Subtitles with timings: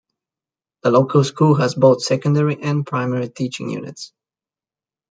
[0.81, 4.13] The local school has both secondary and primary teaching units.